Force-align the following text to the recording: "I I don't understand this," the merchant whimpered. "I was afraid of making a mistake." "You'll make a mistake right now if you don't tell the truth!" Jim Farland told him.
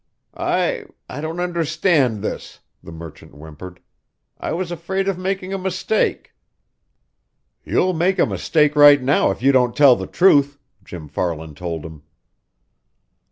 "I 0.33 0.85
I 1.07 1.21
don't 1.21 1.39
understand 1.39 2.23
this," 2.23 2.59
the 2.81 2.91
merchant 2.91 3.33
whimpered. 3.35 3.79
"I 4.39 4.51
was 4.51 4.71
afraid 4.71 5.07
of 5.07 5.15
making 5.19 5.53
a 5.53 5.59
mistake." 5.59 6.33
"You'll 7.63 7.93
make 7.93 8.17
a 8.17 8.25
mistake 8.25 8.75
right 8.75 8.99
now 8.99 9.29
if 9.29 9.43
you 9.43 9.51
don't 9.51 9.75
tell 9.75 9.95
the 9.95 10.07
truth!" 10.07 10.57
Jim 10.83 11.07
Farland 11.07 11.55
told 11.55 11.85
him. 11.85 12.01